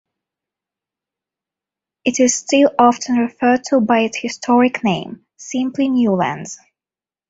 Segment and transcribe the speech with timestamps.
[2.05, 6.57] It is still often referred to by its historic name, simply "Newlands".